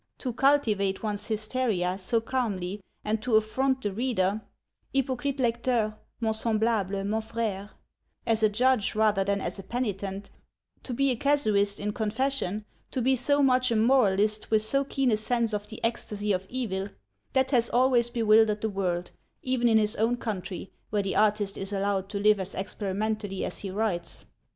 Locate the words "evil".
16.49-16.89